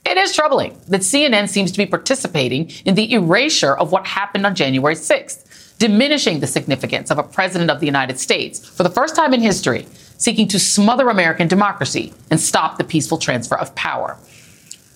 [0.08, 4.46] It is troubling that CNN seems to be participating in the erasure of what happened
[4.46, 5.45] on January 6th
[5.78, 9.40] diminishing the significance of a president of the United States for the first time in
[9.40, 9.86] history,
[10.16, 14.16] seeking to smother American democracy and stop the peaceful transfer of power.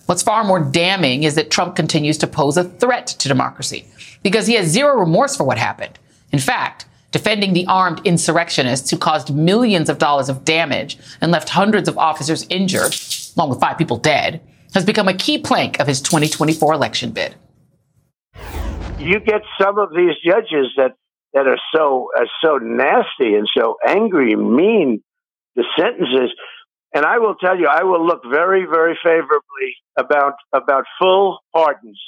[0.07, 3.85] What's far more damning is that Trump continues to pose a threat to democracy
[4.23, 5.99] because he has zero remorse for what happened.
[6.31, 11.49] In fact, defending the armed insurrectionists who caused millions of dollars of damage and left
[11.49, 12.95] hundreds of officers injured,
[13.37, 14.41] along with five people dead,
[14.73, 17.35] has become a key plank of his 2024 election bid
[19.01, 20.93] you get some of these judges that
[21.33, 25.01] that are so are so nasty and so angry, mean
[25.55, 26.31] the sentences.
[26.93, 31.99] And I will tell you, I will look very, very favorably about about full pardons.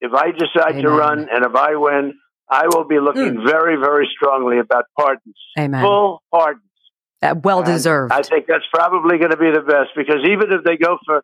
[0.00, 0.82] If I decide Amen.
[0.82, 2.14] to run and if I win,
[2.50, 3.46] I will be looking mm.
[3.46, 5.36] very, very strongly about pardons.
[5.58, 5.82] Amen.
[5.82, 6.62] Full pardons.
[7.22, 8.12] Uh, well deserved.
[8.12, 11.22] I think that's probably going to be the best because even if they go for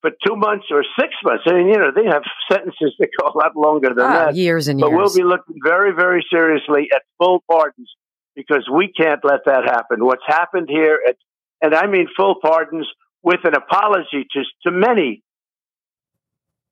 [0.00, 1.44] for two months or six months.
[1.46, 4.36] I mean, you know, they have sentences that go a lot longer than ah, that.
[4.36, 4.96] Years and but years.
[4.96, 7.90] But we'll be looking very, very seriously at full pardons
[8.36, 10.04] because we can't let that happen.
[10.04, 11.16] What's happened here, at,
[11.60, 12.86] and I mean full pardons
[13.22, 15.22] with an apology to, to many.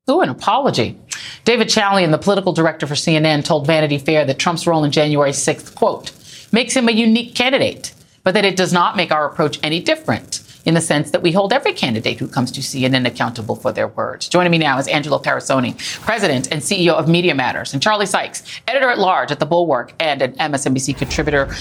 [0.08, 0.98] Oh, an apology.
[1.44, 5.32] David Chalian, the political director for CNN, told Vanity Fair that Trump's role in January
[5.32, 6.12] 6th, quote,
[6.52, 10.45] makes him a unique candidate, but that it does not make our approach any different
[10.66, 13.88] in the sense that we hold every candidate who comes to CNN accountable for their
[13.88, 14.28] words.
[14.28, 18.42] Joining me now is Angelo Carusone, President and CEO of Media Matters, and Charlie Sykes,
[18.66, 21.54] Editor at Large at The Bulwark and an MSNBC contributor.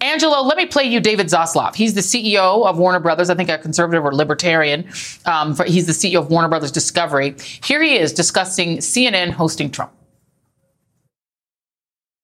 [0.00, 1.74] Angelo, let me play you David Zaslav.
[1.74, 4.88] He's the CEO of Warner Brothers, I think a conservative or libertarian.
[5.26, 7.36] Um, he's the CEO of Warner Brothers Discovery.
[7.64, 9.92] Here he is discussing CNN hosting Trump.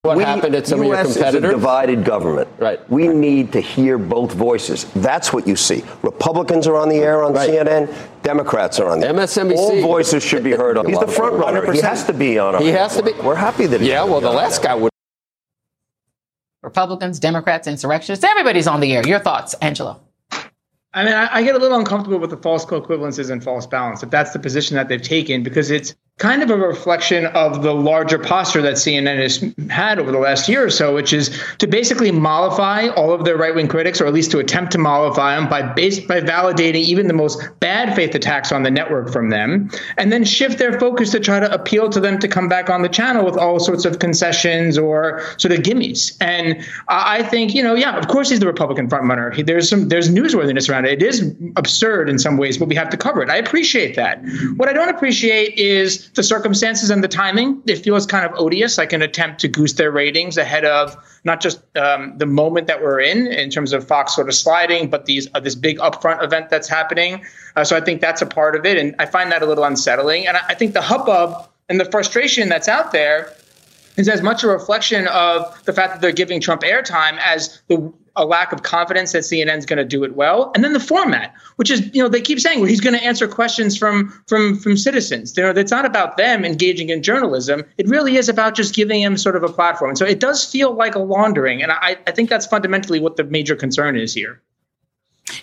[0.03, 1.43] What we, happened at some US of your competitors?
[1.43, 2.47] Is a divided government.
[2.57, 2.89] Right.
[2.89, 4.85] We need to hear both voices.
[4.95, 5.83] That's what you see.
[6.03, 7.49] Republicans are on the air on right.
[7.49, 7.93] CNN.
[8.23, 9.57] Democrats are on the MSNBC.
[9.57, 10.85] All voices should be heard on.
[10.85, 11.63] He's the front runner.
[11.63, 11.73] 100%.
[11.73, 12.61] He has to be on.
[12.61, 13.11] He has to be.
[13.11, 13.81] We're happy that.
[13.81, 14.05] Yeah.
[14.05, 14.89] Well, the last guy would.
[16.61, 18.23] Republicans, Democrats, insurrectionists.
[18.23, 19.05] Everybody's on the air.
[19.05, 19.99] Your thoughts, Angelo?
[20.93, 24.01] I mean, I, I, get a little uncomfortable with the false co-equivalences and false balance
[24.01, 27.73] if that's the position that they've taken because it's kind of a reflection of the
[27.73, 31.65] larger posture that CNN has had over the last year or so, which is to
[31.65, 35.47] basically mollify all of their right-wing critics, or at least to attempt to mollify them
[35.47, 39.71] by base, by validating even the most bad faith attacks on the network from them,
[39.97, 42.81] and then shift their focus to try to appeal to them to come back on
[42.81, 46.17] the channel with all sorts of concessions or sort of gimmies.
[46.19, 49.33] And I think, you know, yeah, of course he's the Republican frontrunner.
[49.33, 51.01] He, there's some there's newsworthiness around it.
[51.01, 53.29] It is absurd in some ways, but we have to cover it.
[53.29, 54.21] I appreciate that.
[54.57, 58.77] What I don't appreciate is the circumstances and the timing, it feels kind of odious,
[58.77, 62.81] like an attempt to goose their ratings ahead of not just um, the moment that
[62.81, 66.23] we're in, in terms of Fox sort of sliding, but these uh, this big upfront
[66.23, 67.25] event that's happening.
[67.55, 69.63] Uh, so I think that's a part of it, and I find that a little
[69.63, 70.27] unsettling.
[70.27, 73.33] And I, I think the hubbub and the frustration that's out there
[73.97, 77.93] is as much a reflection of the fact that they're giving Trump airtime as the
[78.15, 80.79] a lack of confidence that CNN is going to do it well, and then the
[80.79, 84.09] format, which is you know they keep saying well he's going to answer questions from
[84.27, 85.35] from from citizens.
[85.35, 87.63] You know, it's not about them engaging in journalism.
[87.77, 89.89] It really is about just giving him sort of a platform.
[89.89, 93.17] And so it does feel like a laundering, and I, I think that's fundamentally what
[93.17, 94.41] the major concern is here.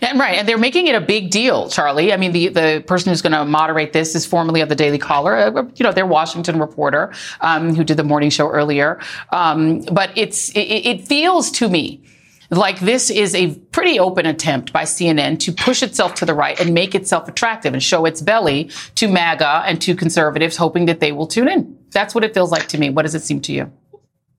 [0.00, 2.12] And right, and they're making it a big deal, Charlie.
[2.12, 4.98] I mean, the, the person who's going to moderate this is formerly of the Daily
[4.98, 9.00] Caller, uh, you know, their Washington reporter um, who did the morning show earlier.
[9.30, 12.02] Um, but it's it, it feels to me
[12.50, 16.58] like this is a pretty open attempt by CNN to push itself to the right
[16.60, 21.00] and make itself attractive and show its belly to MAGA and to conservatives, hoping that
[21.00, 21.78] they will tune in.
[21.90, 22.90] That's what it feels like to me.
[22.90, 23.72] What does it seem to you?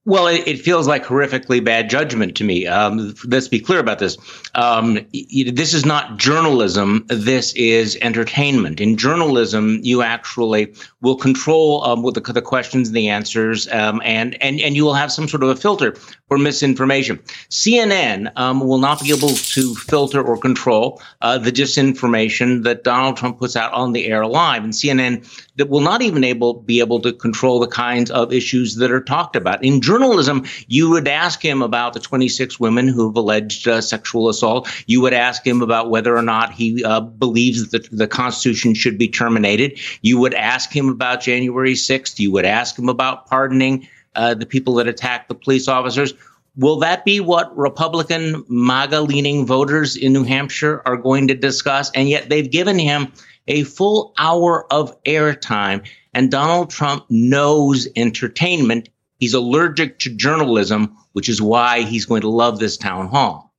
[0.08, 2.66] Well, it, it, feels like horrifically bad judgment to me.
[2.66, 4.16] Um, let's be clear about this.
[4.54, 7.04] Um, this is not journalism.
[7.08, 8.80] This is entertainment.
[8.80, 14.42] In journalism, you actually will control um, the, the, questions and the answers, um, and
[14.42, 15.94] and and you will have some sort of a filter
[16.26, 17.18] for misinformation.
[17.50, 23.18] CNN um, will not be able to filter or control uh, the disinformation that Donald
[23.18, 26.80] Trump puts out on the air live, and CNN that will not even able be
[26.80, 30.90] able to control the kinds of issues that are talked about in journalism journalism, you
[30.90, 34.68] would ask him about the 26 women who've alleged uh, sexual assault.
[34.86, 38.98] You would ask him about whether or not he uh, believes that the Constitution should
[38.98, 39.78] be terminated.
[40.02, 42.18] You would ask him about January 6th.
[42.18, 46.14] You would ask him about pardoning uh, the people that attacked the police officers.
[46.56, 51.90] Will that be what Republican MAGA leaning voters in New Hampshire are going to discuss?
[51.92, 53.12] And yet they've given him
[53.46, 55.86] a full hour of airtime.
[56.14, 58.88] And Donald Trump knows entertainment
[59.18, 63.52] He's allergic to journalism, which is why he's going to love this town hall.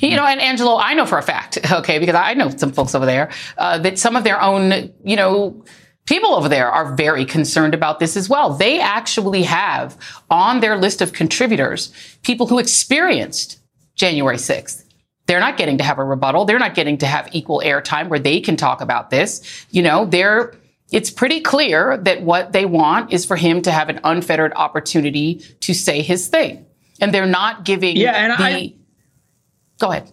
[0.00, 2.94] You know, and Angelo, I know for a fact, okay, because I know some folks
[2.94, 5.62] over there, uh, that some of their own, you know,
[6.06, 8.54] people over there are very concerned about this as well.
[8.54, 9.96] They actually have
[10.30, 11.92] on their list of contributors
[12.22, 13.60] people who experienced
[13.94, 14.84] January 6th.
[15.26, 16.44] They're not getting to have a rebuttal.
[16.44, 19.66] They're not getting to have equal airtime where they can talk about this.
[19.70, 20.54] You know, they're
[20.90, 25.36] it's pretty clear that what they want is for him to have an unfettered opportunity
[25.60, 26.66] to say his thing.
[27.00, 28.44] And they're not giving yeah, and the.
[28.44, 28.74] I,
[29.78, 30.10] go ahead.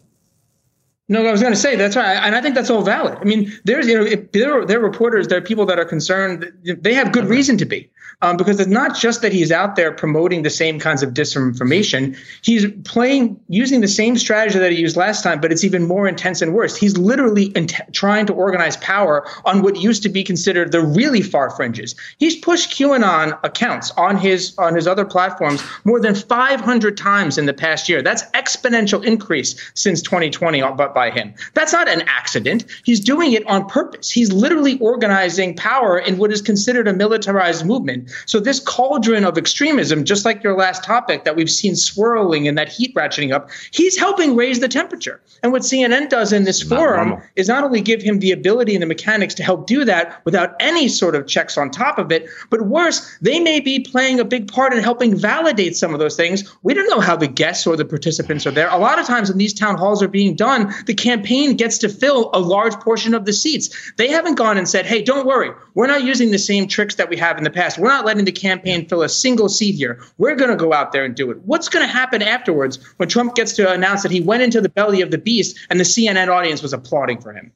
[1.08, 3.18] No, I was going to say that's right, and I think that's all valid.
[3.20, 5.86] I mean, there's you know, there are, there are reporters, there are people that are
[5.86, 6.52] concerned.
[6.64, 7.92] They have good reason to be
[8.22, 12.18] um, because it's not just that he's out there promoting the same kinds of disinformation.
[12.44, 16.08] He's playing using the same strategy that he used last time, but it's even more
[16.08, 16.76] intense and worse.
[16.76, 21.22] He's literally int- trying to organize power on what used to be considered the really
[21.22, 21.96] far fringes.
[22.18, 27.46] He's pushed QAnon accounts on his on his other platforms more than 500 times in
[27.46, 28.02] the past year.
[28.02, 31.34] That's exponential increase since 2020 but by him.
[31.54, 32.66] That's not an accident.
[32.84, 34.12] He's doing it on purpose.
[34.12, 39.38] He's literally organizing power in what is considered a militarized movement so this cauldron of
[39.38, 43.50] extremism, just like your last topic that we've seen swirling and that heat ratcheting up,
[43.72, 45.22] he's helping raise the temperature.
[45.44, 47.26] And what CNN does in this forum normal.
[47.36, 50.56] is not only give him the ability and the mechanics to help do that without
[50.60, 54.26] any sort of checks on top of it, but worse, they may be playing a
[54.26, 56.56] big part in helping validate some of those things.
[56.64, 58.70] We don't know how the guests or the participants are there.
[58.70, 61.90] A lot of times when these town halls are being done, the campaign gets to
[61.90, 63.94] fill a large portion of the seats.
[63.98, 67.10] They haven't gone and said, hey, don't worry, we're not using the same tricks that
[67.10, 67.78] we have in the past.
[67.78, 70.02] We're not not letting the campaign fill a single seat here.
[70.18, 71.38] We're going to go out there and do it.
[71.46, 74.70] What's going to happen afterwards when Trump gets to announce that he went into the
[74.70, 77.52] belly of the beast and the CNN audience was applauding for him?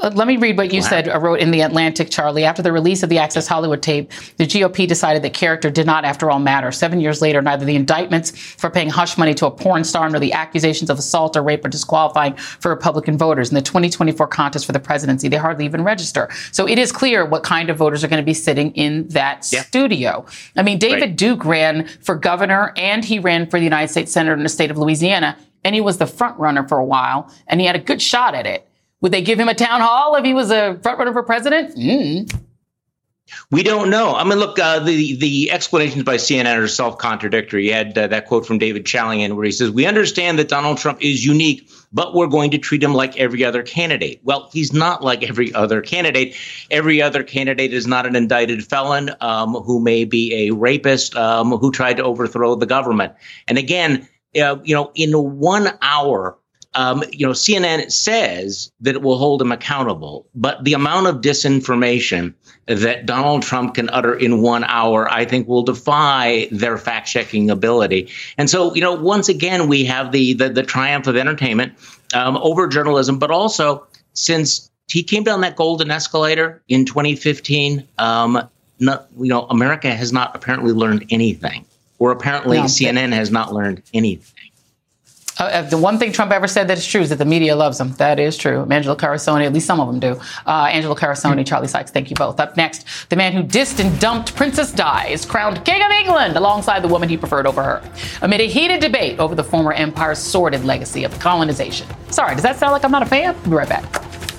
[0.00, 0.88] Uh, let me read what you wow.
[0.88, 2.44] said, uh, wrote in The Atlantic, Charlie.
[2.44, 6.06] After the release of the Access Hollywood tape, the GOP decided that character did not,
[6.06, 6.72] after all, matter.
[6.72, 10.18] Seven years later, neither the indictments for paying hush money to a porn star nor
[10.18, 13.50] the accusations of assault or rape are disqualifying for Republican voters.
[13.50, 16.30] In the 2024 contest for the presidency, they hardly even register.
[16.52, 19.46] So it is clear what kind of voters are going to be sitting in that
[19.52, 19.62] yeah.
[19.62, 20.24] studio.
[20.56, 21.16] I mean, David right.
[21.16, 24.70] Duke ran for governor and he ran for the United States Senator in the state
[24.70, 27.80] of Louisiana, and he was the front runner for a while, and he had a
[27.80, 28.66] good shot at it.
[29.02, 31.76] Would they give him a town hall if he was a frontrunner for president?
[31.76, 32.32] Mm.
[33.50, 34.14] We don't know.
[34.14, 37.66] I mean, look, uh, the the explanations by CNN are self contradictory.
[37.66, 40.78] You had uh, that quote from David Chalian where he says, "We understand that Donald
[40.78, 44.72] Trump is unique, but we're going to treat him like every other candidate." Well, he's
[44.72, 46.36] not like every other candidate.
[46.70, 51.52] Every other candidate is not an indicted felon um, who may be a rapist um,
[51.52, 53.14] who tried to overthrow the government.
[53.48, 54.08] And again,
[54.40, 56.38] uh, you know, in one hour
[56.74, 61.16] um, you know, CNN says that it will hold him accountable, but the amount of
[61.16, 62.32] disinformation
[62.66, 67.50] that Donald Trump can utter in one hour, I think, will defy their fact checking
[67.50, 68.08] ability.
[68.38, 71.72] And so, you know, once again, we have the the, the triumph of entertainment
[72.14, 78.48] um, over journalism, but also since he came down that golden escalator in 2015, um,
[78.78, 81.64] not, you know, America has not apparently learned anything,
[81.98, 84.41] or apparently no, CNN has not learned anything.
[85.38, 87.56] Uh, uh, the one thing Trump ever said that is true is that the media
[87.56, 87.92] loves him.
[87.94, 88.66] That is true.
[88.70, 90.20] Angelo Carusone, at least some of them do.
[90.46, 91.44] Uh, Angelo Carusone, mm-hmm.
[91.44, 92.38] Charlie Sykes, thank you both.
[92.40, 96.36] Up next, the man who dissed and dumped Princess Di is crowned King of England
[96.36, 97.82] alongside the woman he preferred over her.
[98.22, 101.86] Amid a heated debate over the former empire's sordid legacy of colonization.
[102.10, 103.36] Sorry, does that sound like I'm not a fan?
[103.44, 104.31] Be right back.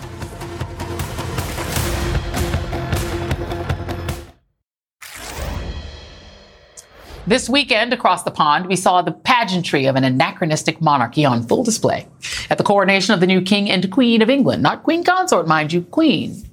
[7.26, 11.64] This weekend, across the pond, we saw the pageantry of an anachronistic monarchy on full
[11.64, 12.06] display
[12.50, 14.62] at the coronation of the new King and Queen of England.
[14.62, 16.44] Not Queen Consort, mind you, Queen.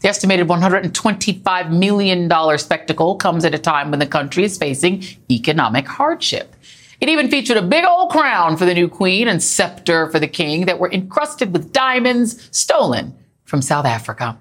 [0.00, 5.88] The estimated $125 million spectacle comes at a time when the country is facing economic
[5.88, 6.54] hardship.
[7.00, 10.28] It even featured a big old crown for the new queen and scepter for the
[10.28, 14.36] king that were encrusted with diamonds stolen from South Africa.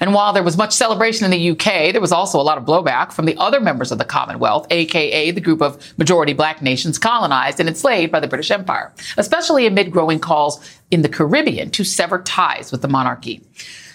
[0.00, 2.64] And while there was much celebration in the UK, there was also a lot of
[2.64, 6.98] blowback from the other members of the Commonwealth, aka the group of majority black nations
[6.98, 11.84] colonized and enslaved by the British Empire, especially amid growing calls in the Caribbean to
[11.84, 13.40] sever ties with the monarchy.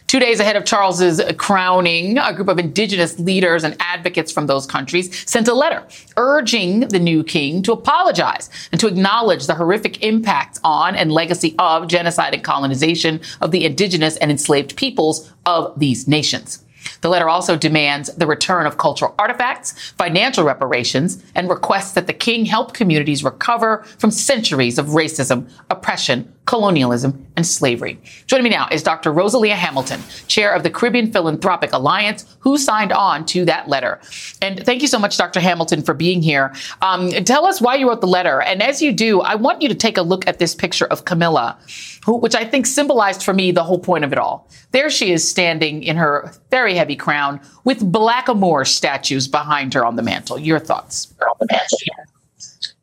[0.08, 4.66] Two days ahead of Charles's crowning, a group of indigenous leaders and advocates from those
[4.66, 5.86] countries sent a letter
[6.16, 11.56] urging the new king to apologize and to acknowledge the horrific impacts on and legacy
[11.60, 16.64] of genocide and colonization of the indigenous and enslaved peoples of these nations.
[17.02, 22.14] The letter also demands the return of cultural artifacts, financial reparations, and requests that the
[22.14, 28.00] king help communities recover from centuries of racism, oppression, colonialism, and slavery.
[28.26, 29.12] Joining me now is Dr.
[29.12, 34.00] Rosalia Hamilton, chair of the Caribbean Philanthropic Alliance, who signed on to that letter.
[34.42, 35.42] And thank you so much, Dr.
[35.42, 36.54] Hamilton, for being here.
[36.82, 38.42] Um, tell us why you wrote the letter.
[38.42, 41.06] And as you do, I want you to take a look at this picture of
[41.06, 41.58] Camilla,
[42.08, 44.50] who, which I think symbolized for me the whole point of it all.
[44.72, 49.98] There she is standing in her very heavy crown with blackamoor statues behind her on
[49.98, 50.40] the mantle.
[50.40, 51.14] Your thoughts?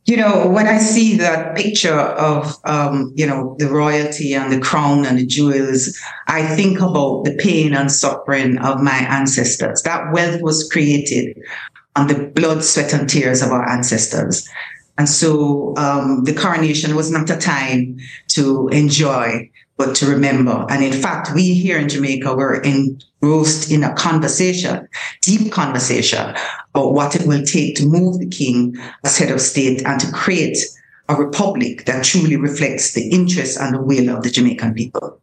[0.04, 4.60] You know, when I see that picture of, um, you know, the royalty and the
[4.60, 9.80] crown and the jewels, I think about the pain and suffering of my ancestors.
[9.82, 11.38] That wealth was created
[11.96, 14.46] on the blood, sweat, and tears of our ancestors.
[14.96, 20.66] And so um, the coronation was not a time to enjoy, but to remember.
[20.70, 24.88] And in fact, we here in Jamaica were engrossed in a conversation,
[25.22, 26.34] deep conversation
[26.74, 30.10] about what it will take to move the king as head of state and to
[30.12, 30.58] create
[31.08, 35.20] a republic that truly reflects the interests and the will of the Jamaican people.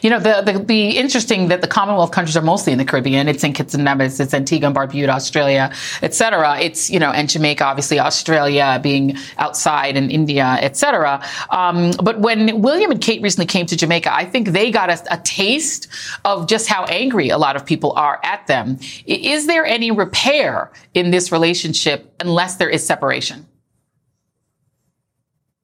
[0.00, 3.26] You know, the, the, the interesting that the Commonwealth countries are mostly in the Caribbean.
[3.26, 5.72] It's in Kitts and Nevis, it's Antigua and Barbuda, Australia,
[6.02, 6.60] et cetera.
[6.60, 11.20] It's, you know, and Jamaica, obviously, Australia being outside and India, et cetera.
[11.50, 15.14] Um, but when William and Kate recently came to Jamaica, I think they got a,
[15.14, 15.88] a taste
[16.24, 18.78] of just how angry a lot of people are at them.
[19.04, 23.48] Is there any repair in this relationship unless there is separation?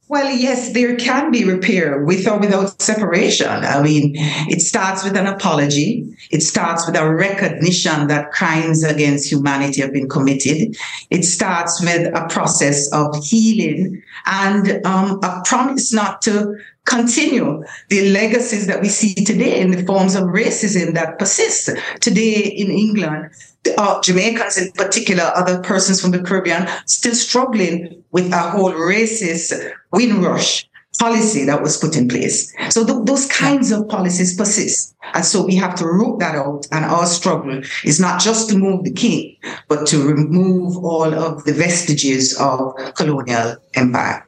[0.08, 3.46] Well, yes, there can be repair with or without separation.
[3.46, 4.14] I mean,
[4.48, 6.16] it starts with an apology.
[6.30, 10.76] It starts with a recognition that crimes against humanity have been committed.
[11.10, 16.56] It starts with a process of healing and um, a promise not to
[16.88, 21.70] continue the legacies that we see today in the forms of racism that persist
[22.00, 23.30] today in England
[23.76, 29.52] uh, Jamaicans in particular, other persons from the Caribbean, still struggling with a whole racist
[29.92, 30.66] Windrush
[30.98, 32.52] policy that was put in place.
[32.70, 34.96] So th- those kinds of policies persist.
[35.14, 36.66] And so we have to root that out.
[36.72, 39.36] And our struggle is not just to move the king,
[39.68, 44.27] but to remove all of the vestiges of colonial empire.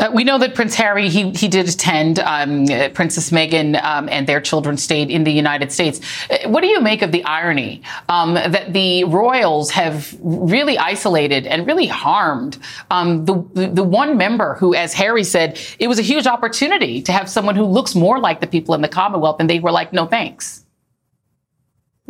[0.00, 2.18] Uh, we know that Prince Harry he he did attend.
[2.18, 6.00] Um, Princess Meghan um, and their children stayed in the United States.
[6.30, 11.46] Uh, what do you make of the irony um, that the royals have really isolated
[11.46, 12.58] and really harmed
[12.90, 17.02] um, the, the the one member who, as Harry said, it was a huge opportunity
[17.02, 19.70] to have someone who looks more like the people in the Commonwealth, and they were
[19.70, 20.59] like, no thanks.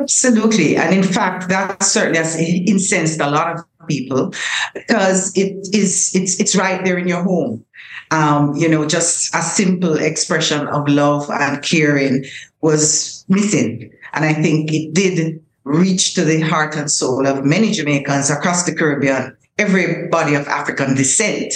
[0.01, 0.77] Absolutely.
[0.77, 4.33] And in fact, that certainly has incensed a lot of people
[4.75, 7.65] because it is it's it's right there in your home
[8.11, 12.25] um, you know, just a simple expression of love and caring
[12.61, 13.91] was missing.
[14.13, 18.65] And I think it did reach to the heart and soul of many Jamaicans across
[18.65, 21.55] the Caribbean, everybody of African descent,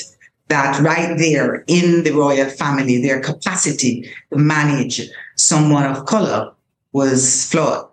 [0.48, 5.00] that right there in the royal family, their capacity to manage
[5.36, 6.52] someone of color
[6.92, 7.88] was flawed.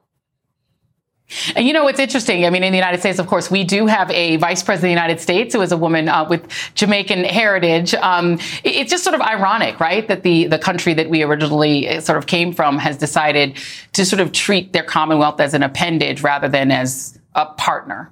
[1.55, 2.45] And you know, it's interesting.
[2.45, 4.95] I mean, in the United States, of course, we do have a vice president of
[4.95, 7.93] the United States who is a woman uh, with Jamaican heritage.
[7.95, 10.07] Um, it, it's just sort of ironic, right?
[10.07, 13.57] That the, the country that we originally uh, sort of came from has decided
[13.93, 18.11] to sort of treat their Commonwealth as an appendage rather than as a partner.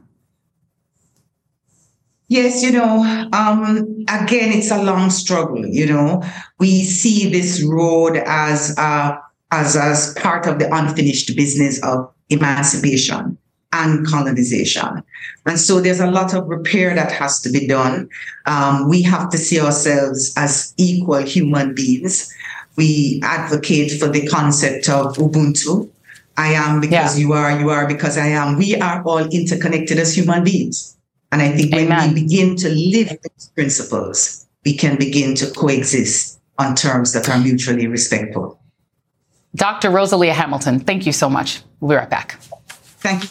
[2.30, 3.02] Yes, you know,
[3.34, 5.66] um, again, it's a long struggle.
[5.66, 6.24] You know,
[6.60, 9.18] we see this road as uh,
[9.52, 13.38] as as part of the unfinished business of emancipation
[13.72, 15.04] and colonization.
[15.46, 18.10] And so there's a lot of repair that has to be done.
[18.46, 22.34] Um, we have to see ourselves as equal human beings.
[22.78, 25.90] We advocate for the concept of Ubuntu.
[26.38, 27.26] I am because yeah.
[27.26, 28.58] you are, you are because I am.
[28.58, 30.98] We are all interconnected as human beings.
[31.32, 31.90] And I think Amen.
[31.90, 37.30] when we begin to live these principles, we can begin to coexist on terms that
[37.30, 38.59] are mutually respectful.
[39.56, 39.90] Dr.
[39.90, 41.62] Rosalia Hamilton, thank you so much.
[41.80, 42.40] We'll be right back.
[42.40, 43.30] Thank you.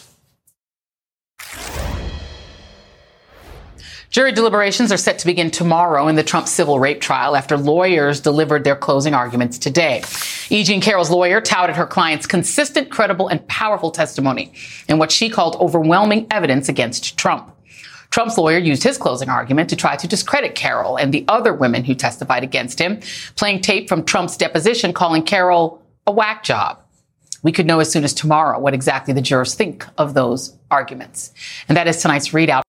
[4.09, 8.19] Jury deliberations are set to begin tomorrow in the Trump civil rape trial after lawyers
[8.19, 10.01] delivered their closing arguments today.
[10.49, 10.63] E.
[10.63, 14.51] Jean Carroll's lawyer touted her client's consistent, credible, and powerful testimony
[14.87, 17.55] in what she called overwhelming evidence against Trump.
[18.09, 21.83] Trump's lawyer used his closing argument to try to discredit Carroll and the other women
[21.83, 22.99] who testified against him,
[23.35, 26.79] playing tape from Trump's deposition calling Carroll a whack job.
[27.43, 31.31] We could know as soon as tomorrow what exactly the jurors think of those arguments.
[31.69, 32.63] And that is tonight's ReidOut.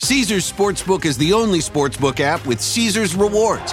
[0.00, 3.72] Caesars Sportsbook is the only sportsbook app with Caesars rewards.